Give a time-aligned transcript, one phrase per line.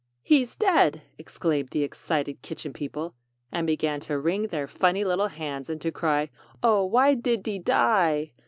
[0.23, 3.13] "He's dead," exclaimed the excited Kitchen People,
[3.51, 6.31] and began to wring their funny little hands, and to cry
[6.63, 8.31] "Oh, why did de die?